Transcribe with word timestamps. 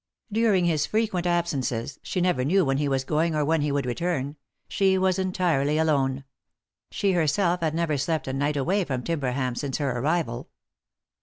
During 0.31 0.65
his 0.65 0.87
frequent 0.87 1.27
absences— 1.27 1.99
she 2.01 2.21
never 2.21 2.43
knew 2.43 2.65
when 2.65 2.79
he 2.79 2.89
was 2.89 3.03
going 3.03 3.35
or 3.35 3.45
when 3.45 3.61
he 3.61 3.71
would 3.71 3.85
return— 3.85 4.35
she 4.67 4.97
was 4.97 5.19
entirely 5.19 5.77
alone; 5.77 6.23
she 6.89 7.11
herself 7.11 7.59
had 7.61 7.75
never 7.75 7.97
slept 7.99 8.27
a 8.27 8.33
night 8.33 8.57
away 8.57 8.83
from 8.83 9.03
Timberham 9.03 9.55
since 9.55 9.77
her 9.77 9.99
arrival. 9.99 10.49